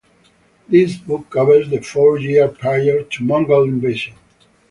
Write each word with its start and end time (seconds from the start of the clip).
This 0.67 0.97
book 0.97 1.29
covers 1.29 1.69
the 1.69 1.79
four 1.79 2.17
years 2.17 2.57
prior 2.57 3.03
to 3.03 3.23
Mongol 3.23 3.65
invasion. 3.65 4.15